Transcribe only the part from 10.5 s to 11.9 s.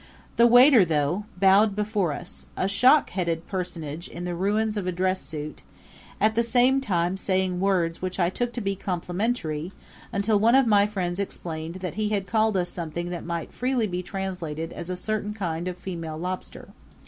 of my friends explained